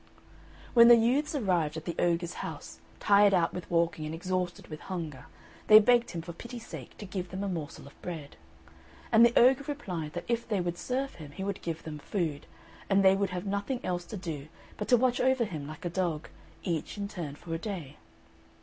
[0.73, 4.79] When the youths arrived at the ogre's house, tired out with walking and exhausted with
[4.79, 5.27] hunger,
[5.67, 8.35] they begged him for pity's sake to give them a morsel of bread.
[9.11, 12.47] And the ogre replied that if they would serve him he would give them food,
[12.89, 15.89] and they would have nothing else to do but to watch over him like a
[15.91, 16.29] dog,
[16.63, 17.97] each in turn for a day.